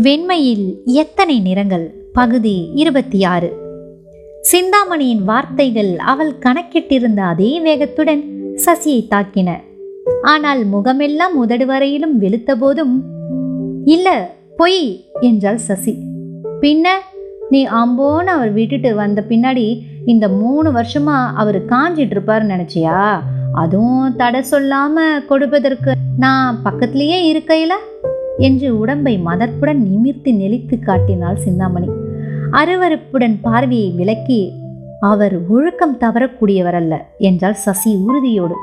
வெண்மையில் 0.00 0.76
எத்தனை 0.84 1.40
நிறங்கள்? 1.40 1.94
பகுதி 2.12 2.70
இருபத்தி 2.74 3.24
ஆறு 3.24 3.48
சிந்தாமணியின் 4.40 5.24
வார்த்தைகள் 5.24 5.98
அவள் 5.98 6.32
கணக்கிட்டிருந்த 6.38 7.18
அதே 7.18 7.60
வேகத்துடன் 7.60 8.22
சசியை 8.54 9.06
தாக்கின. 9.10 9.50
ஆனால் 10.22 10.64
முகமெல்லாம் 10.64 11.36
உதடு 11.36 11.66
வரையிலும் 11.66 12.20
வெளுத்த 12.20 12.54
போதும் 12.54 13.04
இல்ல 13.84 14.34
பொய் 14.56 15.04
என்றாள் 15.20 15.58
சசி. 15.58 15.98
பின்ன 16.60 16.86
நீ 17.50 17.66
அம்போன்னு 17.66 18.24
அவர் 18.24 18.52
விட்டுட்டு 18.52 18.94
வந்த 18.94 19.24
பின்னாடி 19.28 19.78
இந்த 20.06 20.28
மூணு 20.28 20.72
வருஷமா 20.72 21.30
அவர் 21.34 21.64
காஞ்சிட்டு 21.64 22.16
இருப்பாருன்னு 22.16 22.54
நினைச்சியா? 22.54 23.18
அதுவும் 23.54 24.16
தடை 24.16 24.44
சொல்லாம 24.50 25.24
கொடுப்பதற்கு 25.26 25.92
நான் 26.18 26.60
பக்கத்துலயே 26.64 27.20
இருக்கையில? 27.32 27.72
என்று 28.38 28.78
உடம்பை 28.78 29.20
மதர்ப்புடன் 29.26 29.82
நிமிர்த்து 29.90 30.32
நெளித்து 30.32 30.78
காட்டினாள் 30.80 31.36
சிந்தாமணி. 31.36 31.88
அருவருப்புடன் 32.50 33.38
பார்வையை 33.42 33.90
விலக்கி 33.90 34.52
அவர் 35.00 35.48
ஒழுக்கம் 35.48 35.98
தவறக்கூடியவர் 35.98 36.74
அல்ல 36.74 37.06
என்றால் 37.18 37.54
சசி 37.54 37.96
உறுதியோடு. 37.96 38.54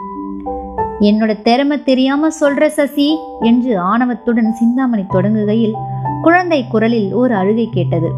என்னோட 1.00 1.42
திறமை 1.42 1.84
தெரியாம 1.84 2.28
சொல்ற 2.28 2.68
சசி 2.68 3.16
என்று 3.40 3.80
ஆணவத்துடன் 3.80 4.52
சிந்தாமணி 4.52 5.04
தொடங்குகையில் 5.14 5.74
குழந்தை 6.22 6.66
குரலில் 6.68 7.14
ஒரு 7.14 7.34
அழுகை 7.34 7.70
கேட்டது. 7.72 8.12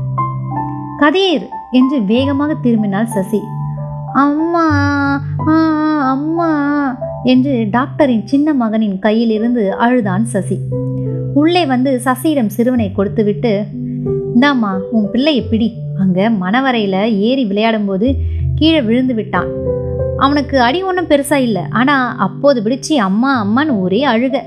கதீர் 0.98 1.50
என்று 1.72 2.02
வேகமாக 2.02 2.54
திரும்பினாள் 2.54 3.06
சசி. 3.06 3.42
அம்மா 4.14 4.66
அம்மா 6.12 6.50
என்று 7.24 7.68
டாக்டரின் 7.72 8.26
சின்ன 8.26 8.54
மகனின் 8.54 9.00
கையிலிருந்து 9.00 9.70
அழுதான் 9.70 10.26
சசி. 10.26 10.60
உள்ளே 11.34 11.66
வந்து 11.66 12.02
சசியிடம் 12.06 12.48
சிறுவனை 12.48 12.92
கொடுத்துவிட்டு 12.92 13.64
இந்தாம்மா 14.36 14.72
உன் 14.92 15.12
பிள்ளையை 15.12 15.44
பிடி. 15.44 15.74
அங்கே 16.00 16.30
மணவரையில் 16.30 17.20
ஏறி 17.20 17.46
விளையாடும்போது 17.46 18.16
கீழே 18.56 18.82
விழுந்து 18.82 19.14
விட்டான். 19.14 19.50
அவனுக்கு 20.18 20.62
அடி 20.62 20.84
ஒன்றும் 20.84 21.08
பெருசாக 21.08 21.46
இல்லை. 21.48 21.62
ஆனால் 21.70 22.16
அப்போது 22.18 22.62
பிடிச்சி 22.62 22.96
அம்மா 22.96 23.46
அம்மான்னு 23.46 23.82
ஒரே 23.82 24.06
அழுக. 24.06 24.38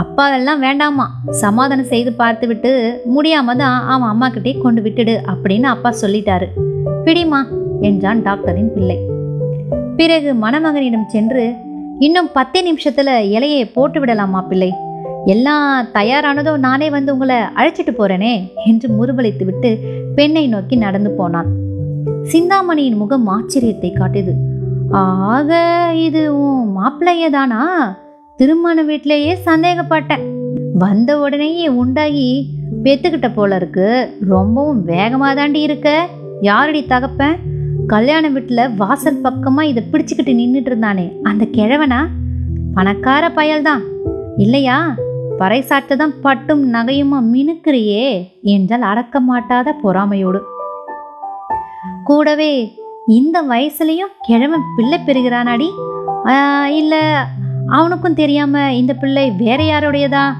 அப்பாவெல்லாம் 0.00 0.62
வேண்டாமா 0.64 1.06
சமாதானம் 1.42 1.90
செய்து 1.92 2.12
பார்த்துவிட்டு 2.12 2.70
முடியாம 3.14 3.54
தான் 3.56 3.78
அவன் 3.92 4.08
அம்மா 4.08 4.28
கிட்டே 4.28 4.52
கொண்டு 4.58 4.82
விட்டுடு 4.82 5.14
அப்படின்னு 5.32 5.68
அப்பா 5.74 5.90
சொல்லிட்டாரு. 6.02 6.48
பிடிமா 7.04 7.40
என்றான் 7.80 8.22
டாக்டரின் 8.22 8.72
பிள்ளை. 8.74 8.98
பிறகு 9.96 10.30
மணமகனிடம் 10.34 11.06
சென்று 11.06 11.44
இன்னும் 11.98 12.30
பத்தே 12.32 12.60
நிமிஷத்துல 12.68 13.14
இலையை 13.36 13.62
போட்டு 13.72 14.00
விடலாமா 14.00 14.40
பிள்ளை? 14.40 14.70
எல்லாம் 15.24 15.86
தயாரானதும் 15.94 16.64
நானே 16.66 16.90
வந்து 16.90 17.12
உங்களை 17.12 17.36
அழைச்சிட்டு 17.36 17.94
போறேனே 17.98 18.34
என்று 18.66 18.88
முறுவலித்து 18.98 19.44
விட்டு 19.44 19.70
பெண்ணை 20.14 20.46
நோக்கி 20.46 20.76
நடந்து 20.76 21.10
போனான். 21.10 21.48
சிந்தாமணியின் 22.22 22.96
முகம் 22.96 23.26
ஆச்சரியத்தை 23.28 23.90
காட்டியது. 23.92 24.34
ஆக 24.90 25.50
இது 25.94 26.22
உன் 26.42 26.68
மாப்பிள்ளையதானா? 26.76 27.62
திருமண 28.38 28.82
வீட்டிலேயே 28.82 29.32
சந்தேகப்பட்டேன். 29.46 30.24
வந்த 30.78 31.20
உடனேயே 31.20 31.68
உண்டாகி 31.68 32.26
பெத்துக்கிட்ட 32.84 33.28
போல 33.34 33.56
இருக்கு. 33.56 33.86
ரொம்பவும் 34.28 34.84
வேகமாக 34.84 35.34
தாண்டி 35.34 35.60
இருக்க. 35.60 36.06
யாரடி 36.40 36.82
தகப்பன்? 36.86 37.38
கல்யாண 37.86 38.28
வீட்டில் 38.28 38.74
வாசல் 38.76 39.20
பக்கமாக 39.22 39.66
இதை 39.66 39.82
பிடிச்சிக்கிட்டு 39.92 40.34
நின்றுட்டு 40.40 40.70
இருந்தானே. 40.70 41.06
அந்த 41.22 41.46
கிழவனா? 41.52 42.00
பணக்கார 42.74 43.28
பயல்தான். 43.28 43.82
இல்லையா? 44.36 44.78
பறைசாட்டு 45.38 45.96
தான் 45.96 46.14
பட்டும் 46.20 46.62
நகையுமா 46.74 47.18
மினுக்கிறியே 47.32 48.06
என்றால் 48.42 48.86
அடக்க 48.92 49.20
மாட்டாத 49.20 49.74
பொறாமையோடு. 49.84 50.40
கூடவே 52.04 52.52
இந்த 53.18 53.42
வயசுலையும் 53.42 54.14
கிழவன் 54.20 54.68
பிள்ளை 54.76 54.98
பெறுகிறானாடி? 55.06 55.68
இல்லை 56.76 57.02
அவனுக்கும் 57.68 58.14
தெரியாம 58.14 58.74
இந்த 58.74 58.94
பிள்ளை 58.94 59.30
வேற 59.30 59.62
யாருடையதா? 59.62 60.32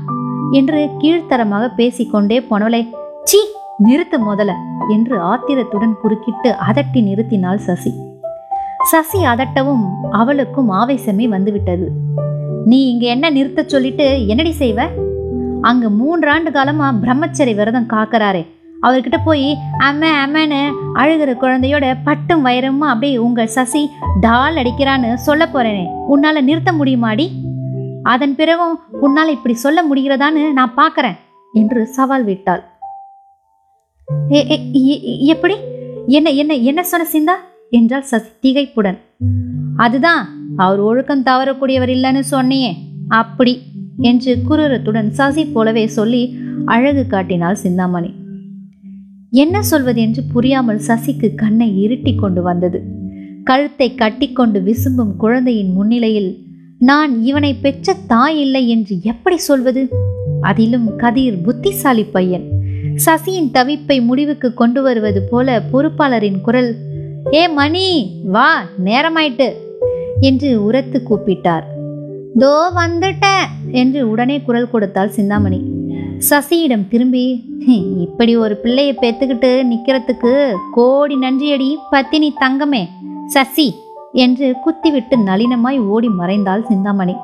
என்று 0.50 0.90
கீழ்த்தரமாக 0.98 1.74
பேசிக்கொண்டே 1.74 2.44
போனவளை 2.50 2.88
சி 3.24 3.38
நிறுத்து 3.84 4.18
முதல 4.18 4.54
என்று 4.88 5.20
ஆத்திரத்துடன் 5.20 5.96
குறுக்கிட்டு 6.02 6.50
அதட்டி 6.50 6.94
நிறுத்தினாள் 6.94 7.56
சசி. 7.56 7.92
சசி 8.90 9.24
அதட்டவும் 9.24 9.84
அவளுக்கும் 10.10 10.70
ஆவேசமே 10.70 11.28
வந்துவிட்டது. 11.28 11.90
நீ 12.64 12.90
இங்க 12.90 13.06
என்ன 13.06 13.30
நிறுத்த 13.30 13.62
சொல்லிட்டு 13.62 14.26
என்னடி 14.26 14.54
செய்வ? 14.58 14.88
அங்க 15.60 15.88
மூன்றாண்டு 15.88 16.50
காலமா 16.50 16.94
பிரம்மச்சரி 17.02 17.54
விரதம் 17.54 17.86
காக்கறாரே 17.86 18.46
அவர்கிட்ட 18.86 19.18
போய் 19.24 19.48
அம்ம 19.86 20.10
அம்மன்னு 20.24 20.60
அழுகிற 21.00 21.30
குழந்தையோட 21.42 21.86
பட்டும் 22.06 22.44
வயிறமா 22.46 22.86
அப்படியே 22.92 23.16
உங்கள் 23.26 23.54
சசி 23.56 23.82
டால் 24.20 24.58
அடிக்கிறான்னு 24.62 25.10
சொல்ல 25.26 25.42
போகிறேனே 25.46 25.84
உன்னால் 26.12 26.46
நிறுத்த 26.48 26.72
முடியுமாடி? 26.72 27.26
அதன் 28.12 28.34
பிறகும் 28.34 28.76
உன்னால் 29.04 29.34
இப்படி 29.36 29.54
சொல்ல 29.64 29.78
முடிகிறதான்னு 29.88 30.42
நான் 30.58 30.76
பார்க்குறேன் 30.76 31.16
என்று 31.54 31.80
சவால் 31.96 32.24
விட்டாள். 32.24 32.62
ஏ 34.34 34.40
எப்படி? 35.34 35.56
என்ன 36.18 36.28
என்ன 36.42 36.52
என்ன 36.70 36.80
சொன்ன 36.82 37.06
சிந்தா? 37.14 37.34
என்றால் 37.70 38.06
சசி 38.10 38.30
திகைப்புடன். 38.44 38.98
அதுதான் 39.76 40.22
அவர் 40.56 40.80
ஒழுக்கம் 40.80 41.22
தவறக்கூடியவர் 41.22 41.92
இல்லைன்னு 41.96 42.22
சொன்னியே. 42.30 42.72
அப்படி 43.20 43.54
என்று 44.10 44.32
குரூரத்துடன் 44.48 45.10
சசி 45.18 45.44
போலவே 45.56 45.84
சொல்லி 45.98 46.22
அழகு 46.66 47.04
காட்டினாள் 47.06 47.62
சிந்தாமணி. 47.64 48.10
என்ன 49.32 49.62
சொல்வது 49.62 50.00
என்று 50.00 50.22
புரியாமல் 50.32 50.78
சசிக்கு 50.78 51.34
கண்ணை 51.34 51.88
இருட்டி 51.88 52.14
கொண்டு 52.14 52.42
வந்தது. 52.42 52.82
கழுத்தை 53.44 53.94
கட்டிக்கொண்டு 53.94 54.60
விசும்பும் 54.60 55.16
குழந்தையின் 55.16 55.72
முன்னிலையில் 55.72 56.30
நான் 56.78 57.22
இவனை 57.22 57.54
பெற்ற 57.54 57.94
தாய் 58.06 58.38
இல்லை 58.38 58.68
என்று 58.68 59.00
எப்படி 59.02 59.36
சொல்வது? 59.36 59.88
அதிலும் 60.40 60.96
கதிர் 60.96 61.42
புத்திசாலி 61.42 62.04
பையன். 62.04 62.46
சசியின் 62.94 63.50
தவிப்பை 63.50 64.04
முடிவுக்கு 64.04 64.54
கொண்டு 64.54 64.82
வருவது 64.82 65.22
போல 65.22 65.62
பொறுப்பாளரின் 65.72 66.40
குரல் 66.40 66.74
ஏ 67.34 67.48
மணி 67.48 67.86
வா 68.24 68.62
நேரமாயிட்டு 68.84 69.48
என்று 70.20 70.62
உரத்து 70.62 71.02
கூப்பிட்டார். 71.02 71.66
தோ 72.40 72.54
வந்துட்டேன் 72.74 73.46
என்று 73.70 74.10
உடனே 74.10 74.40
குரல் 74.40 74.70
கொடுத்தாள் 74.70 75.08
சிந்தாமணி. 75.08 75.77
சசியிடம் 76.18 76.88
திரும்பி 76.88 77.24
இப்படி 78.00 78.36
ஒரு 78.36 78.56
பிள்ளையை 78.56 78.94
பெற்றுக்கிட்டு 79.00 79.50
நிற்கிறதுக்கு 79.70 80.54
கோடி 80.72 81.16
நன்றியடி 81.16 81.76
பத்தினி 81.90 82.34
தங்கமே 82.40 82.88
சசி 83.26 83.74
என்று 84.12 84.54
குத்திவிட்டு 84.60 85.16
நளினமாய் 85.18 85.78
ஓடி 85.78 86.08
மறைந்தாள் 86.08 86.66
சிந்தாமணி. 86.66 87.14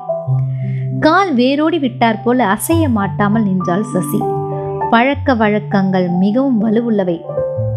கால் 0.99 1.35
வேரோடி 1.35 1.79
விட்டார் 1.79 2.21
போல 2.21 2.45
அசைய 2.45 2.89
மாட்டாமல் 2.89 3.43
நின்றாள் 3.43 3.83
சசி. 3.83 4.19
பழக்க 4.89 5.35
வழக்கங்கள் 5.35 6.09
மிகவும் 6.09 6.59
வலுவுள்ளவை. 6.63 7.21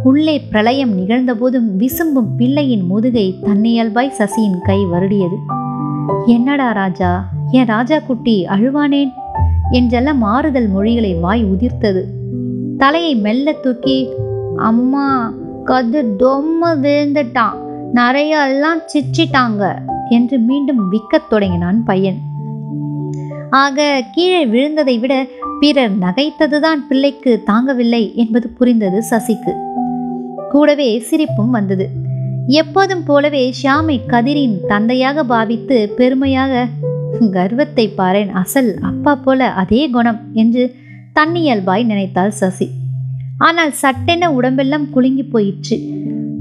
உள்ளே 0.05 0.41
பிரளயம் 0.41 0.99
நிகழ்ந்தபோதும் 0.99 1.71
விசும்பும் 1.79 2.31
பிள்ளையின் 2.37 2.87
முதுகை 2.87 3.35
தன்னியல்பாய் 3.43 4.15
சசியின் 4.19 4.59
கை 4.63 4.87
வருடியது. 4.87 5.39
என்னடா 6.27 6.71
ராஜா 6.71 7.29
என் 7.51 7.67
ராஜா 7.67 7.99
குட்டி 7.99 8.47
அழுவானேன்? 8.47 9.13
என்றெல்லாம் 9.71 10.19
மாறுதல் 10.19 10.69
மொழிகளை 10.69 11.15
வாய் 11.15 11.45
உதிர்த்தது. 11.45 12.05
தலையை 12.79 13.17
மெல்ல 13.17 13.53
தூக்கி 13.53 14.09
அம்மா 14.57 15.35
கது 15.65 16.05
தொம்ம 16.19 16.77
விழுந்துட்டான். 16.77 17.57
நிறைய 17.93 18.49
எல்லாம் 18.49 18.79
சிச்சிட்டாங்க 18.79 19.79
என்று 20.09 20.39
மீண்டும் 20.39 20.89
விக்கத் 20.89 21.31
தொடங்கினான் 21.31 21.85
பையன். 21.85 22.19
ஆக 23.51 24.03
கீழே 24.13 24.47
விழுந்ததை 24.47 25.01
விட 25.01 25.27
பிறர் 25.61 25.99
நகைத்ததுதான் 25.99 26.87
பிள்ளைக்கு 26.89 27.43
தாங்கவில்லை 27.47 28.15
என்பது 28.15 28.49
புரிந்தது 28.49 29.03
சசிக்கு. 29.11 29.53
கூடவே 30.49 30.99
சிரிப்பும் 30.99 31.51
வந்தது. 31.51 31.89
எப்போதும் 32.47 33.05
போலவே 33.05 33.55
ஷியாமை 33.63 34.01
கதிரின் 34.07 34.59
தந்தையாக 34.67 35.25
பாவித்து 35.25 35.93
பெருமையாக 35.97 36.67
கர்வத்தை 37.33 37.95
பாரேன் 37.97 38.33
அசல் 38.33 38.79
அப்பா 38.81 39.15
போல 39.15 39.51
அதே 39.53 39.89
குணம் 39.89 40.21
என்று 40.33 40.75
தன்னியல்பாய் 41.13 41.83
நினைத்தாள் 41.83 42.31
சசி. 42.31 42.69
ஆனால் 43.39 43.73
சட்டென 43.73 44.33
உடம்பெல்லாம் 44.33 44.91
குலுங்கி 44.91 45.25
போயிற்று. 45.25 45.77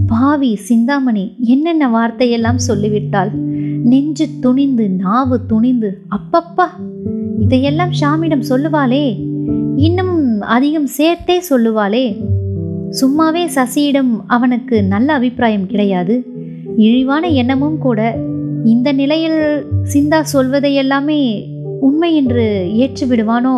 பாவி 0.08 0.56
சிந்தாமணி 0.56 1.36
என்னென்ன 1.40 1.90
வார்த்தையெல்லாம் 1.90 2.58
சொல்லிவிட்டாள்? 2.58 3.32
நெஞ்சு 3.84 4.28
துணிந்து 4.40 4.90
நாவு 4.90 5.46
துணிந்து 5.46 5.90
அப்பப்பா! 6.16 6.68
இதையெல்லாம் 7.40 7.94
ஷாமிடம் 8.02 8.48
சொல்லுவாளே? 8.50 9.06
இன்னும் 9.76 10.42
அதிகம் 10.42 10.88
சேர்த்தே 10.88 11.42
சொல்லுவாளே? 11.50 12.06
சும்மாவே 13.02 13.44
சசியிடம் 13.56 14.12
அவனுக்கு 14.28 14.84
நல்ல 14.84 15.14
அபிப்பிராயம் 15.14 15.68
கிடையாது. 15.68 16.16
இழிவான 16.78 17.28
எண்ணமும் 17.28 17.78
கூட 17.78 18.00
இந்த 18.72 18.90
நிலையில் 18.92 19.40
சிந்தா 19.94 20.20
சொல்வதை 20.22 20.72
எல்லாமே 20.74 21.20
உண்மை 21.82 22.10
என்று 22.16 22.46
ஏற்று 22.76 23.06
விடுவானோ 23.08 23.58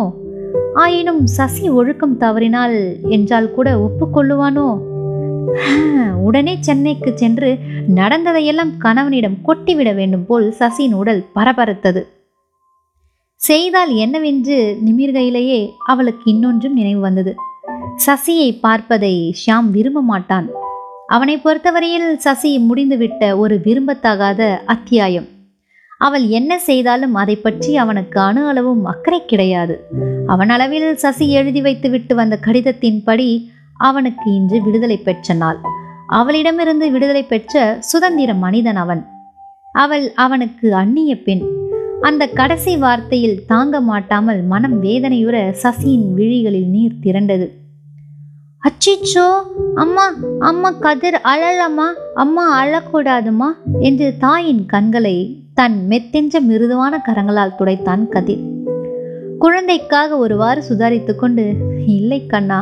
ஆயினும் 0.74 1.22
சசி 1.36 1.66
ஒழுக்கம் 1.68 2.16
தவறினால் 2.16 2.76
என்றால் 3.08 3.48
கூட 3.52 3.68
ஒப்புக்கொள்ளுவானோ? 3.78 4.68
உடனே 6.22 6.54
சென்னைக்கு 6.60 7.10
சென்று 7.14 7.50
நடந்ததையெல்லாம் 7.94 8.72
கணவனிடம் 8.78 9.38
கொட்டிவிட 9.42 9.90
வேண்டும் 9.94 10.26
போல் 10.26 10.46
சசியின் 10.58 10.96
உடல் 11.00 11.22
பரபரத்தது. 11.34 12.02
செய்தால் 13.40 13.92
என்னவென்று 14.04 14.58
நிமிர்கையிலேயே 14.86 15.60
அவளுக்கு 15.86 16.26
இன்னொன்றும் 16.30 16.72
நினைவு 16.72 17.00
வந்தது. 17.00 17.34
சசியை 18.06 18.50
பார்ப்பதை 18.60 19.14
ஷியாம் 19.40 19.70
விரும்ப 19.70 20.00
மாட்டான். 20.02 20.48
அவனை 21.14 21.38
பொறுத்தவரையில் 21.38 22.16
சசி 22.16 22.50
முடிந்துவிட்ட 22.58 23.36
ஒரு 23.36 23.60
விரும்பத்தகாத 23.64 24.56
அத்தியாயம். 24.64 25.26
அவள் 25.98 26.28
என்ன 26.28 26.58
செய்தாலும் 26.58 27.14
அதை 27.14 27.36
பற்றி 27.36 27.76
அவனுக்கு 27.76 28.20
அணு 28.20 28.46
அளவும் 28.46 28.84
அக்கறை 28.84 29.24
கிடையாது. 29.24 29.74
அவன் 30.26 30.48
அளவில் 30.48 30.96
சசி 30.96 31.30
எழுதி 31.30 31.60
வைத்து 31.60 31.90
விட்டு 31.90 32.14
வந்த 32.14 32.38
கடிதத்தின்படி 32.46 33.28
அவனுக்கு 33.76 34.34
இன்று 34.34 34.62
விடுதலை 34.62 34.96
பெற்ற 34.96 35.34
நாள். 35.34 35.58
அவளிடமிருந்து 36.06 36.90
விடுதலை 36.90 37.22
பெற்ற 37.22 37.76
சுதந்திர 37.80 38.34
மனிதன் 38.34 38.76
அவன். 38.76 39.06
அவள் 39.72 40.12
அவனுக்கு 40.14 40.74
அந்நிய 40.74 41.22
பெண். 41.22 41.44
அந்த 42.00 42.26
கடைசி 42.26 42.76
வார்த்தையில் 42.76 43.40
தாங்க 43.46 43.80
மாட்டாமல் 43.80 44.42
மனம் 44.42 44.82
வேதனையுற 44.82 45.36
சசியின் 45.62 46.14
விழிகளில் 46.14 46.68
நீர் 46.68 47.00
திரண்டது. 47.02 47.48
அச்சிச்சோ 48.62 49.26
அம்மா 49.74 50.04
அம்மா 50.38 50.70
கதிர் 50.70 51.16
அழலம்மா 51.24 51.86
அம்மா 52.14 52.64
அழக்கூடாதுமா 52.64 53.48
என்று 53.80 54.16
தாயின் 54.18 54.66
கண்களை 54.66 55.14
தன் 55.54 55.78
மெத்தெஞ்ச 55.88 56.40
மிருதுவான 56.40 57.00
கரங்களால் 57.06 57.56
துடைத்தான் 57.58 58.08
கதிர். 58.08 58.42
குழந்தைக்காக 59.38 60.16
ஒருவாறு 60.16 60.62
சுதாரித்து 60.68 61.14
கொண்டு 61.16 61.44
இல்லை 61.86 62.26
கண்ணா 62.26 62.60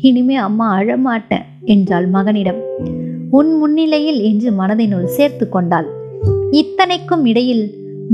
இனிமே 0.00 0.36
அம்மா 0.36 0.78
அழமாட்டேன் 0.78 1.46
என்றாள் 1.64 2.06
மகனிடம். 2.06 2.60
உன் 3.30 3.52
முன்னிலையில் 3.58 4.20
என்று 4.22 4.50
மனதினுள் 4.50 5.04
சேர்த்து 5.04 5.48
கொண்டாள். 5.48 5.88
இத்தனைக்கும் 6.50 7.24
இடையில் 7.24 7.66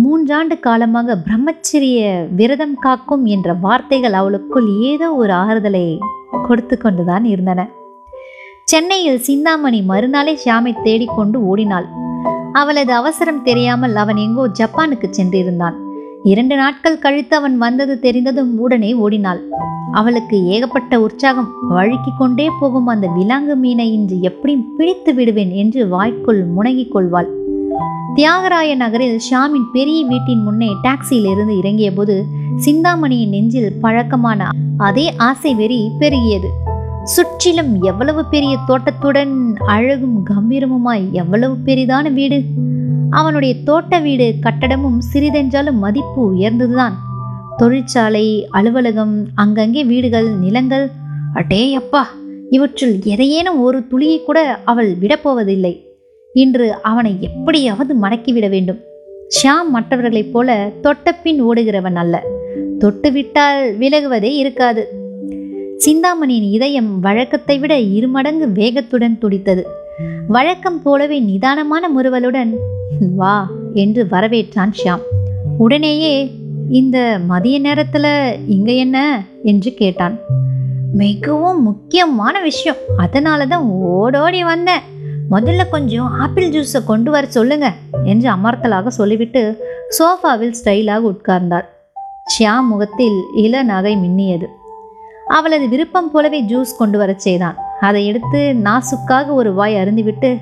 மூன்றாண்டு 0.04 0.58
காலமாக 0.60 1.16
பிரம்மச்சரிய 1.26 2.26
விரதம் 2.34 2.78
காக்கும் 2.78 3.24
என்ற 3.24 3.54
வார்த்தைகள் 3.54 4.12
அவளுக்குள் 4.12 4.68
ஏதோ 4.80 5.08
ஒரு 5.14 5.32
ஆறுதலை 5.32 5.86
கொடுத்து 6.52 6.78
கொண்டுதான் 6.78 7.26
இருந்தன. 7.34 7.60
சென்னையில் 8.72 9.24
சிந்தாமணி 9.28 9.82
மறுநாளே 9.90 10.34
ஷியாமை 10.42 10.72
தேடிக்கொண்டு 10.84 11.38
ஓடினாள். 11.50 11.88
அவளது 12.60 12.92
அவசரம் 12.92 13.44
தெரியாமல் 13.48 13.94
அவன் 14.02 14.18
எங்கோ 14.24 14.44
ஜப்பானுக்கு 14.58 15.08
சென்றிருந்தான். 15.18 15.76
இரண்டு 16.30 16.54
நாட்கள் 16.56 17.02
கழித்து 17.04 17.34
அவன் 17.36 17.56
வந்தது 17.58 17.94
தெரிந்ததும் 17.98 18.52
உடனே 18.64 18.90
ஓடினாள். 19.04 19.40
அவளுக்கு 19.92 20.36
ஏகப்பட்ட 20.54 21.00
உற்சாகம் 21.06 21.48
வழுக்கிக் 21.70 22.18
கொண்டே 22.18 22.46
போகும் 22.60 22.90
அந்த 22.92 23.06
விலாங்கு 23.16 23.54
மீனை 23.62 23.86
இன்று 23.92 24.16
எப்படியும் 24.30 24.66
பிடித்து 24.76 25.12
விடுவேன் 25.14 25.52
என்று 25.62 25.80
வாய்க்குள் 25.94 26.42
முனகிக் 26.56 26.92
கொள்வாள். 26.94 27.30
தியாகராய 28.16 28.74
நகரில் 28.74 29.20
ஷாமின் 29.30 29.68
பெரிய 29.72 30.06
வீட்டின் 30.06 30.42
முன்னே 30.42 30.68
டாக்ஸியில் 30.82 31.28
இருந்து 31.30 31.56
இறங்கிய 31.58 31.92
போது 31.92 32.24
சிந்தாமணியின் 32.56 33.28
நெஞ்சில் 33.28 33.72
பழக்கமான 33.80 34.48
அதே 34.76 35.14
ஆசை 35.16 35.54
வெறி 35.54 35.90
பெருகியது. 36.00 36.48
சுற்றிலும் 37.04 37.82
எவ்வளவு 37.82 38.24
பெரிய 38.24 38.58
தோட்டத்துடன் 38.66 39.56
அழகும் 39.66 40.26
கம்பீரமுமாய் 40.30 41.10
எவ்வளவு 41.10 41.54
பெரிதான 41.64 42.12
வீடு. 42.12 42.42
அவனுடைய 43.10 43.54
தோட்ட 43.64 43.98
வீடு 43.98 44.34
கட்டடமும் 44.42 44.98
சிறிதென்றாலும் 45.12 45.78
மதிப்பு 45.78 46.34
உயர்ந்ததுதான். 46.34 46.92
தொழிற்சாலை 47.56 48.46
அலுவலகம் 48.50 49.26
அங்கங்கே 49.34 49.84
வீடுகள் 49.84 50.30
நிலங்கள். 50.30 50.90
அடே 51.34 51.74
அப்பா 51.74 52.08
இவற்றுள் 52.50 52.98
எதையேனும் 53.04 53.60
ஒரு 53.60 53.86
துளியை 53.86 54.24
கூட 54.24 54.60
அவள் 54.64 54.96
விடப்போவதில்லை. 55.00 55.74
இன்று 56.32 56.82
அவனை 56.82 57.16
எப்படியாவது 57.20 57.94
மடக்கிவிட 57.94 58.48
வேண்டும். 58.48 58.80
ஷியாம் 59.28 59.70
மற்றவர்களைப் 59.70 60.32
போல 60.32 60.70
தொட்டப்பின் 60.82 61.42
ஓடுகிறவன் 61.42 61.94
அல்ல. 61.94 62.22
தொட்டுவிட்டால் 62.78 63.76
விலகுவதே 63.78 64.34
இருக்காது. 64.36 64.88
சிந்தாமணியின் 65.76 66.50
இதயம் 66.50 67.00
வழக்கத்தை 67.00 67.58
விட 67.58 67.78
இருமடங்கு 67.78 68.48
வேகத்துடன் 68.48 69.18
துடித்தது. 69.18 69.66
வழக்கம் 70.28 70.82
போலவே 70.82 71.18
நிதானமான 71.18 71.88
முறுவலுடன் 71.88 72.54
வா 73.16 73.48
என்று 73.74 74.06
வரவேற்றான் 74.10 74.72
ஷியாம் 74.84 75.00
உடனேயே 75.58 76.30
இந்த 76.70 77.20
மதிய 77.26 77.58
நேரத்தில் 77.58 78.36
இங்க 78.46 78.72
என்ன? 78.72 79.24
என்று 79.42 79.74
கேட்டான். 79.74 80.18
மிகவும் 80.92 81.62
முக்கியமான 81.62 82.42
விஷயம். 82.42 82.78
அதனால 82.96 83.46
தான் 83.46 83.62
ஓடோடி 83.64 84.44
வந்தேன். 84.44 84.90
முதல்ல 85.32 85.68
கொஞ்சம் 85.68 86.20
ஆப்பிள் 86.20 86.50
ஜூஸை 86.50 86.84
கொண்டு 86.86 87.10
வர 87.10 87.26
சொல்லுங்க 87.26 87.72
என்று 88.04 88.30
அமர்த்தலாக 88.30 88.86
சொல்லிவிட்டு 88.86 89.64
சோஃபாவில் 89.98 90.54
ஸ்டைலாக 90.64 91.12
உட்கார்ந்தார். 91.12 91.64
ஷியாம் 92.38 92.68
முகத்தில் 92.68 93.22
இள 93.34 93.62
நகை 93.62 93.96
மின்னியது. 93.96 94.46
அவளது 95.28 95.68
விருப்பம் 95.68 96.10
போலவே 96.10 96.42
ஜூஸ் 96.42 96.76
கொண்டு 96.78 96.98
வரச் 96.98 97.18
செய்தான். 97.18 97.56
அதை 97.80 98.06
எடுத்து 98.06 98.56
நாசுக்காக 98.64 99.26
ஒரு 99.28 99.54
வாய் 99.54 99.74
அருந்திவிட்டு 99.74 100.38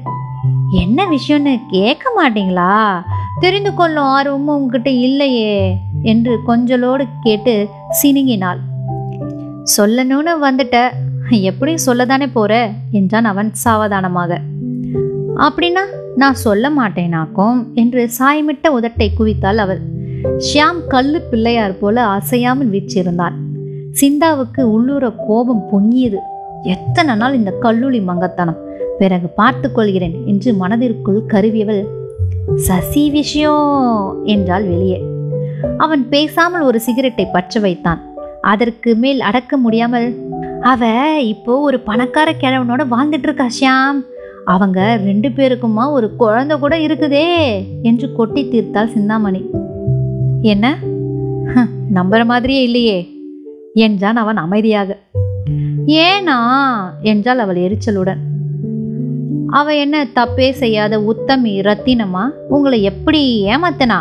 என்ன 0.73 1.07
விஷயம்னு 1.07 1.61
கேட்க 1.71 2.13
மாட்டீங்களா? 2.17 3.03
தெரிந்து 3.41 3.75
கொள்ளும் 3.75 4.05
ஆர்வமும் 4.05 4.57
உங்ககிட்ட 4.57 4.91
இல்லையே 4.91 5.77
என்று 6.03 6.39
கொஞ்சலோடு 6.49 7.07
கேட்டு 7.23 7.69
சினுங்கினாள். 8.03 8.59
சொல்லணும்னு 9.77 10.31
வந்துட்ட. 10.43 10.91
எப்படியும் 11.31 11.81
சொல்லதானே 11.87 12.31
போற? 12.33 12.71
என்றான் 12.91 13.25
அவன் 13.25 13.55
சாவதானமாக. 13.55 14.41
அப்படின்னா 15.45 15.83
நான் 16.17 16.39
சொல்ல 16.45 16.65
மாட்டேனாக்கும் 16.71 17.59
என்று 17.75 18.03
சாயமிட்ட 18.19 18.67
உதட்டை 18.79 19.09
குவித்தாள் 19.19 19.61
அவள். 19.65 19.81
ஷியாம் 20.47 20.81
கல்லு 20.89 21.21
பிள்ளையார் 21.31 21.77
போல 21.79 22.07
அசையாமல் 22.17 22.73
வீச்சிருந்தான் 22.75 23.37
சிந்தாவுக்கு 24.01 24.63
உள்ளூர 24.75 25.05
கோபம் 25.29 25.63
பொங்கியது. 25.73 26.19
எத்தனை 26.75 27.15
நாள் 27.15 27.39
இந்த 27.39 27.53
கல்லூலி 27.63 28.01
மங்கத்தனம்? 28.11 28.61
பிறகு 28.99 29.29
பார்த்து 29.41 29.69
கொள்கிறேன் 29.73 30.17
என்று 30.27 30.51
மனதிற்குள் 30.55 31.21
கருவியவள் 31.29 31.83
சசி 32.57 33.05
விஷயம் 33.11 34.25
என்றால் 34.25 34.67
வெளியே. 34.67 35.01
அவன் 35.77 36.03
பேசாமல் 36.09 36.63
ஒரு 36.63 36.79
சிகரெட்டை 36.81 37.27
பற்ற 37.27 37.61
வைத்தான். 37.61 38.01
அதற்கு 38.53 38.91
மேல் 38.97 39.21
அடக்க 39.21 39.57
முடியாமல் 39.57 40.09
அவ 40.73 40.83
இப்போ 41.33 41.53
ஒரு 41.61 41.79
பணக்கார 41.81 42.29
கிழவனோட 42.33 42.83
வாழ்ந்துட்டு 42.95 43.29
இருக்கா 43.29 43.47
ஷியாம்? 43.59 44.01
அவங்க 44.51 45.01
ரெண்டு 45.05 45.29
பேருக்குமா 45.29 45.91
ஒரு 45.91 46.17
குழந்தை 46.17 46.59
கூட 46.59 46.77
இருக்குதே 46.77 47.63
என்று 47.83 48.13
கொட்டி 48.13 48.45
தீர்த்தாள் 48.45 48.87
சிந்தாமணி. 48.87 49.45
என்ன? 50.43 50.79
"ஹம், 51.55 51.69
நம்புற 51.95 52.25
மாதிரியே 52.25 52.63
இல்லையே 52.63 53.09
என்றான் 53.75 54.17
அவன் 54.17 54.37
அமைதியாக. 54.37 54.99
ஏனா? 55.87 56.65
என்றாள் 57.03 57.39
அவள் 57.39 57.57
எரிச்சலுடன். 57.57 58.17
அவ 59.47 59.75
என்ன 59.75 60.05
தப்பே 60.05 60.51
செய்யாத 60.51 61.01
உத்தமி 61.01 61.61
ரத்தினமா? 61.61 62.29
உங்களை 62.49 62.83
எப்படி 62.83 63.45
ஏமாத்தனா? 63.47 64.01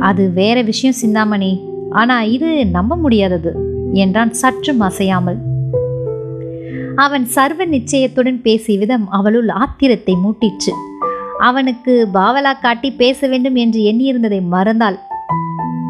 அது 0.00 0.30
வேற 0.30 0.62
விஷயம் 0.62 0.94
சிந்தாமணி. 0.94 1.60
ஆனா 1.90 2.22
இது 2.22 2.66
நம்ப 2.66 2.96
முடியாதது 2.96 3.54
என்றான் 3.92 4.32
சற்றும் 4.32 4.80
அசையாமல். 4.80 5.36
அவன் 6.96 7.24
சர்வ 7.26 7.64
நிச்சயத்துடன் 7.64 8.40
பேசிய 8.42 8.78
விதம் 8.78 9.08
அவளுள் 9.10 9.48
ஆத்திரத்தை 9.48 10.14
மூட்டிற்று. 10.14 10.72
அவனுக்கு 11.38 12.08
பாவலா 12.14 12.60
காட்டி 12.60 12.90
பேச 12.92 13.28
வேண்டும் 13.28 13.54
என்று 13.54 13.80
எண்ணியிருந்ததை 13.80 14.40
மறந்தாள். 14.50 14.98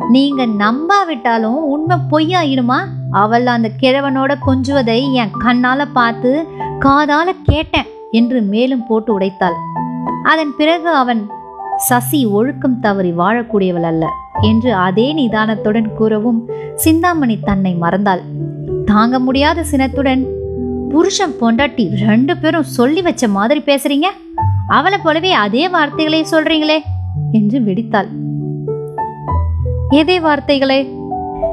நீங்க 0.09 0.47
நம்பாவிட்டாலும் 0.47 1.61
உண்மை 1.75 1.97
பொய்யாயிடுமா 2.11 2.79
அவள் 3.11 3.47
அந்த 3.47 3.71
கிழவனோட 3.81 4.33
கொஞ்சுவதை 4.47 5.13
என் 5.13 5.37
கண்ணால 5.45 5.87
பார்த்து 5.93 6.47
காதால 6.81 7.31
கேட்டேன் 7.43 7.91
என்று 8.11 8.43
மேலும் 8.43 8.87
போட்டு 8.87 9.19
உடைத்தாள். 9.19 9.57
அதன் 10.23 10.53
பிறகு 10.57 10.89
அவன் 10.89 11.31
சசி 11.77 12.27
ஒழுக்கம் 12.27 12.81
தவறி 12.81 13.13
வாழக்கூடியவள் 13.13 13.83
அல்ல 13.83 14.07
என்று 14.41 14.75
அதே 14.75 15.15
நிதானத்துடன் 15.15 15.95
கூறவும் 15.95 16.51
சிந்தாமணி 16.75 17.41
தன்னை 17.41 17.77
மறந்தாள். 17.81 18.23
தாங்க 18.85 19.19
முடியாத 19.19 19.63
சினத்துடன் 19.63 20.25
புருஷன் 20.95 21.33
பொண்டாட்டி 21.41 21.85
ரெண்டு 22.07 22.37
பேரும் 22.37 22.63
சொல்லி 22.63 23.03
வச்ச 23.03 23.29
மாதிரி 23.29 23.61
பேசுறீங்க? 23.61 24.09
அவளை 24.67 24.99
போலவே 25.03 25.33
அதே 25.33 25.69
வார்த்தைகளை 25.69 26.27
சொல்றீங்களே? 26.31 26.79
என்று 27.33 27.59
வெடித்தாள். 27.61 28.09
எதே 29.91 30.21
வார்த்தைகளே? 30.21 30.79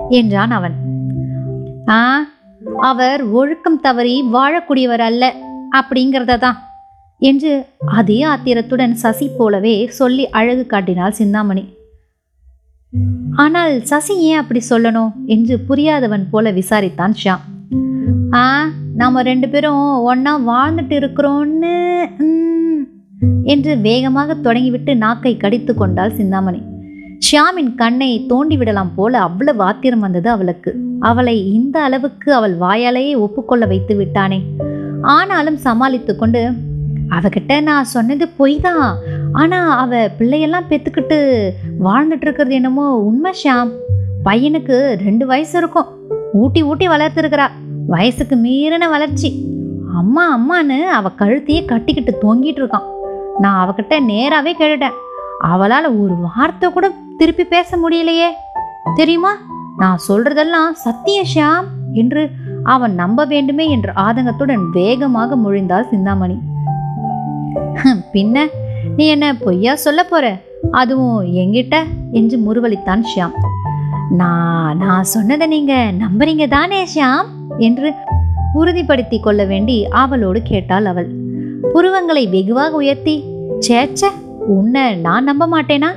என்றான் 0.10 0.51
அவன். 0.51 0.75
ஆ 1.89 2.25
அவர் 2.79 3.24
ஒழுக்கம் 3.24 3.79
தவறி 3.79 4.24
வாழக்கூடியவர் 4.33 5.00
அல்ல 5.00 5.33
அப்படிங்கிறத 5.75 6.38
தான் 6.38 6.60
என்று 7.21 7.65
அதே 7.86 8.21
ஆத்திரத்துடன் 8.21 8.95
சசி 8.95 9.29
போலவே 9.38 9.88
சொல்லி 9.88 10.29
அழகு 10.29 10.65
காட்டினாள் 10.65 11.12
சிந்தாமணி. 11.12 11.74
ஆனால் 13.36 13.83
சசி 13.83 14.19
ஏன் 14.19 14.38
அப்படி 14.38 14.62
சொல்லணும்? 14.69 15.12
என்று 15.25 15.60
புரியாதவன் 15.69 16.29
போல 16.31 16.51
விசாரித்தான் 16.51 17.13
ஷியாம் 17.24 17.45
ஆ 18.33 18.69
நாம் 19.00 19.17
ரெண்டு 19.27 19.48
பேரும் 19.50 19.83
ஒன்றா 20.10 20.33
வாழ்ந்துட்டு 20.50 20.95
இருக்கிறோன்னு 21.00 21.75
என்று 23.53 23.71
வேகமாக 23.86 24.36
தொடங்கிவிட்டு 24.45 24.91
நாக்கை 25.03 25.33
கடித்து 25.38 25.74
கொண்டாள் 25.74 26.15
சிந்தாமணி. 26.19 26.62
ஷியாமின் 27.25 27.71
கண்ணை 27.81 28.10
தோண்டி 28.31 28.55
விடலாம் 28.57 28.91
போல 28.95 29.13
அவ்வளவு 29.27 29.62
ஆத்திரம் 29.67 30.03
வந்தது 30.05 30.29
அவளுக்கு. 30.36 30.71
அவளை 31.10 31.36
இந்த 31.57 31.77
அளவுக்கு 31.88 32.29
அவள் 32.39 32.55
வாயாலேயே 32.63 33.13
ஒப்புக்கொள்ள 33.25 33.65
வைத்து 33.71 33.95
விட்டானே. 34.00 34.39
ஆனாலும் 35.15 35.60
சமாளித்து 35.65 36.15
கொண்டு 36.15 36.41
அவகிட்ட 37.17 37.53
நான் 37.69 37.91
சொன்னது 37.95 38.25
பொய் 38.39 38.57
தான் 38.65 38.86
ஆனால் 39.41 39.71
அவ 39.83 40.01
பிள்ளையெல்லாம் 40.19 40.69
பெற்றுக்கிட்டு 40.69 41.19
வாழ்ந்துட்டு 41.88 42.27
இருக்கிறது 42.27 42.57
என்னமோ 42.60 42.86
உண்மை 43.10 43.33
ஷியாம். 43.41 43.71
பையனுக்கு 44.27 44.77
ரெண்டு 45.07 45.25
வயசு 45.31 45.55
இருக்கும். 45.62 45.89
ஊட்டி 46.41 46.62
ஊட்டி 46.71 46.86
வளர்த்துருக்கிறா 46.88 47.48
வயசுக்கு 47.91 48.36
மீறின 48.36 48.89
வளர்ச்சி. 48.89 49.45
அம்மா 49.95 50.24
அம்மான்னு 50.38 50.79
அவள் 50.79 51.19
கழுத்தையே 51.19 51.65
கட்டிக்கிட்டு 51.65 52.13
தொங்கிட்டு 52.21 52.60
இருக்கான். 52.60 52.88
நான் 53.39 53.60
அவகிட்ட 53.67 54.00
நேராகவே 54.00 54.55
கேட்டுட்டேன். 54.57 54.98
அவளால் 55.39 56.00
ஒரு 56.00 56.15
வார்த்தை 56.15 56.69
கூட 56.69 56.91
திருப்பி 57.17 57.43
பேச 57.43 57.77
முடியலையே. 57.77 58.29
தெரியுமா? 58.95 59.38
நான் 59.77 60.00
சொல்றதெல்லாம் 60.07 60.71
சத்தியஷாம் 60.86 61.63
என்று 61.93 62.29
அவன் 62.63 62.93
நம்ப 62.93 63.25
வேண்டுமே 63.25 63.69
என்ற 63.69 63.93
ஆதங்கத்துடன் 63.93 64.63
வேகமாக 64.71 65.36
முழிந்தாள் 65.36 65.89
சிந்தாமணி. 65.89 66.38
பின்ன? 68.13 68.48
நீ 68.95 69.05
என்ன 69.07 69.33
பொய்யா 69.33 69.75
சொல்ல 69.75 70.03
போற? 70.03 70.38
அதுவும் 70.71 71.25
என்கிட்ட? 71.25 71.83
என்று 72.12 72.38
முருவளித்தான் 72.38 73.03
ஷியாம். 73.15 73.36
நான் 74.10 74.77
நான் 74.77 75.03
சொன்னதை 75.03 75.48
நீங்க 75.48 75.91
நம்புறீங்க 76.00 76.48
தானே 76.48 76.88
ஷியாம்? 76.95 77.25
என்று 77.58 77.93
உறுதிப்படுத்தி 78.55 79.20
கொள்ள 79.20 79.46
வேண்டி 79.46 79.88
ஆவலோடு 79.88 80.41
கேட்டாள் 80.41 80.86
அவள். 80.86 81.10
புருவங்களை 81.74 82.29
வெகுவாக 82.29 82.75
உயர்த்தி 82.75 83.24
சேச்ச 83.67 84.05
உன்னை 84.48 84.96
நான் 84.96 85.24
நம்ப 85.24 85.48
மாட்டேனா? 85.48 85.88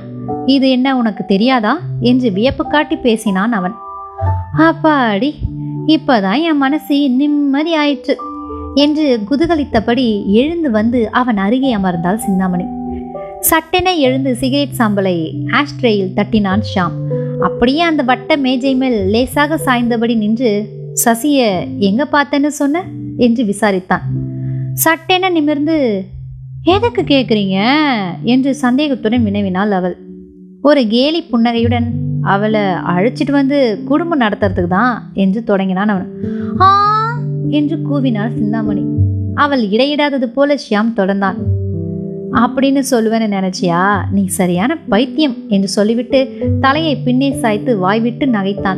இது 0.45 0.69
என்ன 0.69 0.97
உனக்கு 0.97 1.25
தெரியாதா? 1.25 1.79
என்று 1.99 2.31
வியப்பு 2.31 2.67
காட்டி 2.67 2.95
பேசினான் 2.95 3.51
அவன். 3.51 3.73
அப்பாடி 4.57 5.33
இப்பதான் 5.87 6.41
என் 6.41 6.57
மனசு 6.57 7.09
நிம்மதி 7.09 7.75
ஆயிற்று 7.75 8.17
என்று 8.73 9.19
குதகலித்தபடி 9.31 10.25
எழுந்து 10.25 10.71
வந்து 10.71 11.11
அவன் 11.11 11.37
அருகே 11.37 11.75
அமர்ந்தாள் 11.75 12.15
சிந்தாமணி. 12.15 12.63
சட்டென 13.39 13.93
எழுந்து 13.93 14.35
சிகரெட் 14.35 14.75
சாம்பலை 14.77 15.33
ஆஷ்ட்ரேயில் 15.47 16.13
தட்டினான் 16.13 16.61
ஷாம். 16.75 17.23
அப்படியே 17.41 17.79
அந்த 17.79 18.03
வட்ட 18.03 18.37
மேஜை 18.37 18.75
மேல் 18.75 19.09
லேசாக 19.09 19.57
சாய்ந்தபடி 19.57 20.15
நின்று 20.15 20.69
சசிய 21.03 21.67
எங்க 21.77 22.07
பார்த்தேன்னு 22.11 22.47
சொன்ன? 22.47 22.83
என்று 23.17 23.43
விசாரித்தான். 23.43 24.01
சட்டென 24.73 25.29
நிமிர்ந்து 25.29 26.05
எதுக்கு 26.63 27.01
கேட்குறீங்க 27.01 27.85
என்று 28.21 28.55
சந்தேகத்துடன் 28.55 29.25
வினவினாள் 29.25 29.69
அவள். 29.69 29.97
ஒரு 30.61 30.87
கேலி 30.87 31.21
புன்னகையுடன் 31.21 31.93
அவளை 32.21 32.61
அழைச்சிட்டு 32.61 33.31
வந்து 33.31 33.83
குடும்பம் 33.85 34.19
நடத்துறதுக்கு 34.19 34.67
தான் 34.67 35.11
என்று 35.13 35.43
தொடங்கினான் 35.43 35.89
அவன். 35.89 36.09
ஆ 36.59 37.17
என்று 37.49 37.77
கூவினாள் 37.77 38.33
சிந்தாமணி. 38.33 38.83
அவள் 39.35 39.67
இடையிடாதது 39.67 40.25
போல 40.25 40.55
ஷியாம் 40.55 40.93
தொடர்ந்தான். 40.95 41.35
அப்படின்னு 42.33 42.83
சொல்லுவேன்னு 42.91 43.35
நினைச்சியா? 43.37 43.97
நீ 44.11 44.25
சரியான 44.25 44.77
பைத்தியம் 44.77 45.35
என்று 45.47 45.67
சொல்லிவிட்டு 45.67 46.49
தலையை 46.61 46.95
பின்னே 46.95 47.31
சாய்த்து 47.31 47.77
வாய்விட்டு 47.77 48.25
நகைத்தான். 48.25 48.77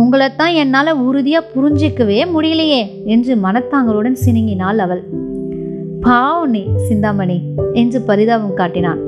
உங்களைத்தான் 0.00 0.54
என்னால் 0.54 0.92
உறுதியாக 0.92 1.50
புரிஞ்சிக்கவே 1.54 2.24
முடியலையே 2.34 3.04
என்று 3.04 3.36
மனத்தாங்களுடன் 3.36 4.16
சினுங்கினாள் 4.24 4.76
அவள். 4.76 5.02
பாவம் 6.00 6.80
சிந்தாமணி 6.88 7.42
என்று 7.72 8.00
பரிதாபம் 8.00 8.54
காட்டினான். 8.54 8.98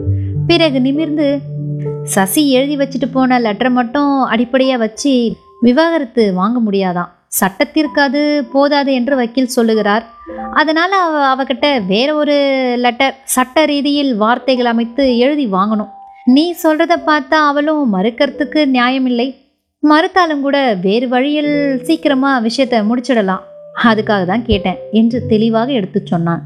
பிறகு 0.47 0.81
நிமிர்ந்து 0.81 1.41
சசி 2.03 2.51
எழுதி 2.51 2.77
வச்சுட்டு 2.77 3.09
போன 3.13 3.41
லெட்டரை 3.41 3.71
மட்டும் 3.71 4.23
அடிப்படையாக 4.23 4.79
வச்சு 4.79 5.37
விவாகரத்து 5.61 6.35
வாங்க 6.35 6.71
முடியாதாம். 6.71 7.09
சட்டத்திற்கு 7.27 8.01
அது 8.01 8.45
போதாது 8.53 8.93
என்று 8.93 9.17
வக்கீல் 9.17 9.47
சொல்லுகிறார். 9.47 10.05
அதனால் 10.51 10.91
அவ 10.91 11.37
அவகிட்ட 11.37 11.87
வேற 11.87 12.15
ஒரு 12.15 12.37
லெட்டர் 12.77 13.15
சட்ட 13.25 13.65
ரீதியில் 13.65 14.17
வார்த்தைகள் 14.17 14.65
அமைத்து 14.65 15.19
எழுதி 15.19 15.47
வாங்கணும். 15.47 15.89
நீ 16.25 16.55
சொல்கிறத 16.63 16.97
பார்த்தா 17.07 17.41
அவளும் 17.51 17.95
மறுக்கிறதுக்கு 17.95 18.67
நியாயமில்லை. 18.67 19.44
மறுத்தாலும் 19.91 20.41
கூட 20.41 20.59
வேறு 20.75 21.09
வழியில் 21.09 21.81
சீக்கிரமாக 21.83 22.41
விஷயத்தை 22.41 22.79
முடிச்சிடலாம். 22.81 23.43
அதுக்காக 23.85 24.25
தான் 24.25 24.45
கேட்டேன் 24.45 24.79
என்று 24.91 25.27
தெளிவாக 25.27 25.73
எடுத்து 25.73 26.01
சொன்னான். 26.05 26.43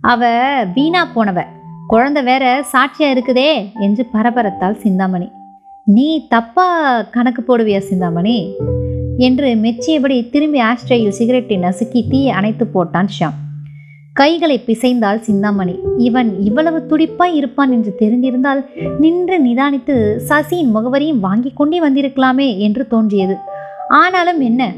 அவ 0.00 0.30
வீணா 0.74 1.08
போனவ. 1.14 1.44
குழந்தை 1.86 2.22
வேற 2.22 2.44
சாட்சியா 2.72 3.08
இருக்குதே 3.14 3.50
என்று 3.80 4.06
பரபரத்தாள் 4.14 4.80
சிந்தாமணி. 4.80 5.28
நீ 5.86 6.26
தப்பா 6.28 6.66
கணக்கு 7.10 7.42
போடுவியா 7.42 7.78
சிந்தாமணி 7.78 8.38
என்று 9.18 9.48
மெச்சியபடி 9.54 10.30
திரும்பி 10.30 10.60
ஆஸ்ட்ரேயில் 10.62 11.18
சிகரெட்டை 11.18 11.56
நசுக்கி 11.58 12.08
தீயை 12.08 12.30
அணைத்து 12.30 12.66
போட்டான் 12.74 13.12
ஷாம் 13.18 13.38
கைகளை 14.20 14.62
பிசைந்தாள் 14.66 15.20
சிந்தாமணி. 15.20 15.74
இவன் 15.96 16.30
இவ்வளவு 16.40 16.86
துடிப்பாய் 16.86 17.34
இருப்பான் 17.34 17.72
என்று 17.72 17.94
தெரிந்திருந்தால் 17.98 18.60
நின்று 18.98 19.36
நிதானித்து 19.44 19.96
சசியின் 20.28 20.74
முகவரியும் 20.74 21.20
வாங்கி 21.20 21.50
கொண்டே 21.54 21.78
வந்திருக்கலாமே 21.80 22.58
என்று 22.58 22.86
தோன்றியது. 22.86 23.36
ஆனாலும் 23.88 24.40
என்ன? 24.40 24.72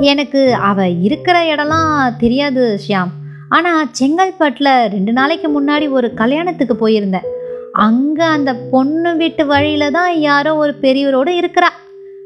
எனக்கு 0.00 0.54
அவ 0.54 0.88
இருக்கிற 0.88 1.54
இடம்லாம் 1.54 2.16
தெரியாது 2.18 2.78
ஷியாம். 2.88 3.12
ஆனால் 3.48 3.90
செங்கல்பட்டில் 4.00 4.72
ரெண்டு 4.88 5.12
நாளைக்கு 5.12 5.48
முன்னாடி 5.60 5.90
ஒரு 5.90 6.14
கல்யாணத்துக்கு 6.14 6.88
போயிருந்தேன். 6.88 7.28
அங்கே 7.72 8.22
அந்த 8.22 8.54
பொண்ணு 8.72 9.16
வீட்டு 9.16 9.46
வழியில 9.46 9.90
தான் 9.90 10.18
யாரோ 10.20 10.54
ஒரு 10.54 10.74
பெரியவரோடு 10.80 11.34
இருக்கிறா. 11.40 11.70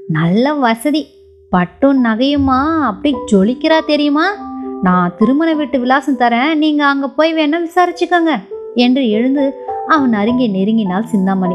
நல்ல 0.07 0.53
வசதி. 0.53 1.03
பட்டும் 1.51 2.05
நகையுமா? 2.05 2.61
அப்படி 2.83 3.15
ஜொலிக்கிறா 3.33 3.79
தெரியுமா? 3.87 4.51
நான் 4.83 5.15
திருமண 5.19 5.55
வீட்டு 5.55 5.79
விலாசம் 5.79 6.19
தரேன். 6.19 6.55
நீங்கள் 6.55 6.87
அங்கே 6.87 7.07
போய் 7.17 7.35
வேணா 7.35 7.59
விசாரிச்சுக்கோங்க. 7.67 8.33
என்று 8.75 9.11
எழுந்து 9.11 9.45
அவன் 9.89 10.13
அருகே 10.13 10.47
நெருங்கினாள் 10.49 11.05
சிந்தாமணி. 11.05 11.55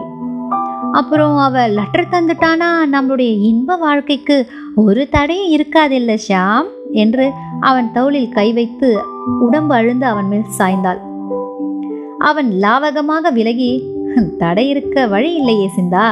அப்புறம் 0.92 1.38
அவ 1.38 1.68
லெட்டர் 1.68 2.12
தந்துட்டானா? 2.12 2.70
நம்மளுடைய 2.92 3.42
இன்ப 3.42 3.76
வாழ்க்கைக்கு 3.76 4.38
ஒரு 4.76 5.08
தடையும் 5.10 5.52
இருக்காதில்ல 5.56 6.18
ஷாம் 6.28 6.68
என்று 6.92 7.32
அவன் 7.62 7.92
தோளில் 7.94 8.30
கை 8.30 8.54
வைத்து 8.54 8.90
உடம்பு 9.40 9.76
அழுந்து 9.76 10.06
அவன் 10.06 10.28
மேல் 10.28 10.56
சாய்ந்தாள். 10.58 11.02
அவன் 12.20 12.50
லாவகமாக 12.62 13.34
விலகி 13.34 13.72
தடை 14.38 14.70
இருக்க 14.70 15.08
வழி 15.08 15.34
இல்லையே 15.34 15.70
சிந்தா. 15.78 16.08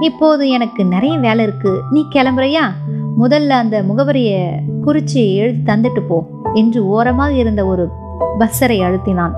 இப்போது 0.00 0.48
எனக்கு 0.48 0.84
நிறைய 0.84 1.18
வேலை 1.18 1.44
இருக்கு. 1.44 1.72
நீ 1.90 2.04
கிளம்புறியா? 2.14 2.64
முதல்ல 3.20 3.48
அந்த 3.48 3.82
முகவரியை 3.82 4.48
குறித்து 4.82 5.34
எழுதி 5.34 5.72
தந்துட்டு 5.72 6.02
போ 6.08 6.26
என்று 6.54 6.86
ஓரமாக 6.86 7.32
இருந்த 7.32 7.66
ஒரு 7.66 7.88
பஸ்ஸரை 8.38 8.78
அழுத்தினான். 8.80 9.32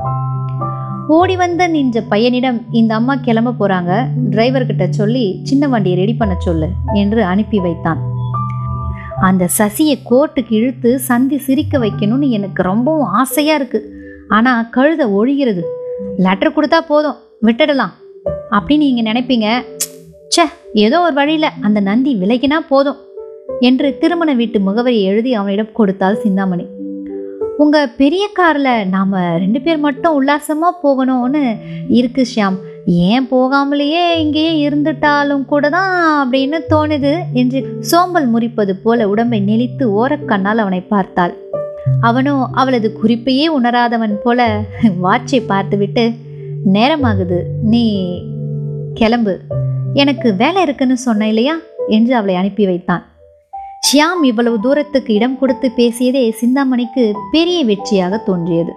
ஓடி 1.09 1.37
வந்த 1.37 1.67
நின்ற 1.67 2.03
பையனிடம் 2.11 2.63
இந்த 2.71 2.95
அம்மா 2.95 3.15
கிளம்ப 3.15 3.55
போறாங்க 3.61 4.07
டிரைவர் 4.31 4.67
கிட்ட 4.67 4.87
சொல்லி 4.91 5.41
சின்ன 5.43 5.69
வண்டியை 5.69 5.99
ரெடி 5.99 6.15
பண்ண 6.15 6.35
சொல்லு 6.39 6.69
என்று 6.95 7.25
அனுப்பி 7.25 7.59
வைத்தான். 7.59 8.01
அந்த 9.21 9.49
சசியை 9.59 9.99
கோர்ட்டுக்கு 10.11 10.53
இழுத்து 10.53 10.99
சந்தி 10.99 11.39
சிரிக்க 11.39 11.79
வைக்கணும்னு 11.79 12.29
எனக்கு 12.29 12.63
ரொம்பவும் 12.63 13.07
ஆசையா 13.07 13.55
இருக்கு. 13.55 13.93
ஆனா 14.29 14.69
கழுத 14.77 15.01
ஒழிகிறது. 15.21 15.63
லெட்டர் 16.17 16.53
கொடுத்தா 16.53 16.79
போதும் 16.89 17.17
விட்டுடலாம். 17.43 17.93
அப்படின்னு 18.51 18.77
நீங்க 18.77 19.13
நினைப்பீங்க? 19.13 19.63
ச்சே 20.29 20.45
ஏதோ 20.73 21.01
ஒரு 21.01 21.15
வழியில் 21.15 21.49
அந்த 21.61 21.81
நந்தி 21.81 22.17
விலகினா 22.17 22.59
போதும். 22.69 22.97
என்று 23.63 23.89
திருமண 23.99 24.31
வீட்டு 24.33 24.59
முகவரியை 24.59 25.03
எழுதி 25.03 25.35
அவனிடம் 25.35 25.73
கொடுத்தாள் 25.73 26.23
சிந்தாமணி. 26.23 26.67
உங்க 27.57 27.87
பெரிய 28.01 28.25
கார்ல 28.39 28.89
நாம 28.89 29.21
ரெண்டு 29.39 29.61
பேர் 29.61 29.79
மட்டும் 29.79 30.15
உல்லாசமா 30.19 30.69
போகணும்னு 30.83 31.43
இருக்கு 31.89 32.23
ஷியாம். 32.35 32.57
ஏன் 32.87 33.27
போகாமலேயே 33.31 34.05
இங்கேயே 34.21 34.53
இருந்துட்டாலும் 34.69 35.45
கூட 35.45 35.69
தான் 35.69 35.93
அப்படின்னு 36.23 36.59
தோணுது 36.71 37.13
என்று 37.33 37.61
சோம்பல் 37.81 38.27
முறிப்பது 38.27 38.75
போல 38.85 39.09
உடம்பை 39.09 39.41
நெளித்து 39.41 39.87
ஓரக்கண்ணால் 40.01 40.63
அவனை 40.65 40.81
பார்த்தாள். 40.81 41.35
அவனோ 42.01 42.35
அவளது 42.53 42.89
குறிப்பையே 43.03 43.47
உணராதவன் 43.47 44.17
போல 44.25 44.41
வாட்சை 45.03 45.41
பார்த்துவிட்டு 45.47 46.05
நேரமாகுது 46.75 47.41
நீ 47.63 47.85
கிளம்பு. 48.95 49.37
எனக்கு 49.95 50.29
வேலை 50.37 50.63
இருக்குன்னு 50.63 50.97
சொன்ன 50.97 51.29
இல்லையா? 51.29 51.57
என்று 51.89 52.13
அவளை 52.17 52.35
அனுப்பி 52.35 52.65
வைத்தான். 52.65 53.03
ஷியாம் 53.93 54.23
இவ்வளவு 54.23 54.61
தூரத்துக்கு 54.61 55.15
இடம் 55.15 55.39
கொடுத்து 55.39 55.73
பேசியதே 55.77 56.31
சிந்தாமணிக்கு 56.31 57.13
பெரிய 57.31 57.65
வெற்றியாக 57.65 58.23
தோன்றியது. 58.23 58.73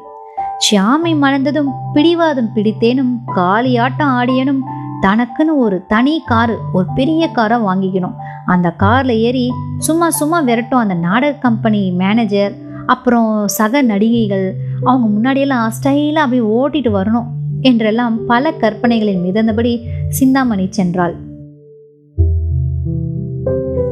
ஷியாமை 0.64 1.12
மணந்ததும் 1.22 1.70
பிடிவாதம் 1.94 2.50
பிடித்தேனும் 2.56 3.12
காளியாட்டம் 3.36 4.12
ஆடியனும் 4.20 4.62
தனக்குன்னு 5.02 5.54
ஒரு 5.56 5.86
தனி 5.88 6.22
காரு 6.26 6.58
ஒரு 6.74 6.88
பெரிய 6.96 7.28
காரை 7.28 7.58
வாங்கிக்கணும். 7.58 8.16
அந்த 8.46 8.72
காரில் 8.72 9.18
ஏறி 9.18 9.52
சும்மா 9.78 10.10
சும்மா 10.10 10.42
விரட்டும் 10.42 10.84
அந்த 10.84 10.94
நாடக 10.94 11.38
கம்பெனி 11.38 11.92
மேனேஜர் 11.92 12.56
அப்புறம் 12.86 13.48
சக 13.48 13.82
நடிகைகள் 13.82 14.56
அவங்க 14.84 15.08
முன்னாடியெல்லாம் 15.16 15.72
ஸ்டைலாக 15.78 16.26
அப்படியே 16.26 16.48
ஓட்டிட்டு 16.58 16.92
வரணும் 16.98 17.30
என்றெல்லாம் 17.62 18.26
பல 18.26 18.52
கற்பனைகளில் 18.52 19.24
மிதந்தபடி 19.24 19.80
சிந்தாமணி 20.10 20.70
சென்றாள். 20.78 21.16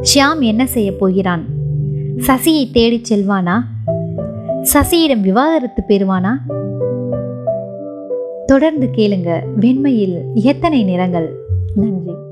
ஷியாம் 0.04 0.40
என்ன 0.40 0.66
செய்ய 0.66 0.96
போகிறான்? 0.96 1.46
சசியை 2.18 2.72
தேடிச் 2.72 3.14
செல்வானா? 3.14 3.60
சசியிடம் 4.74 5.22
விவாகரத்து 5.22 5.84
பெறுவானா? 5.88 6.32
தொடர்ந்து 8.46 8.90
கேளுங்க. 8.96 9.42
வெண்மையில் 9.60 10.22
எத்தனை 10.34 10.84
நிறங்கள்? 10.84 11.36
நன்றி. 11.76 12.23